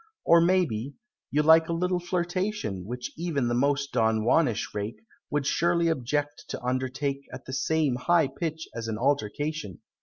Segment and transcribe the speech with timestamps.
[0.25, 0.95] Or, maybe,
[1.29, 6.45] you like a little flirtation, Which even the most Don Juanish rake Would surely object
[6.49, 9.81] to undertake At the same high pitch as an altercation.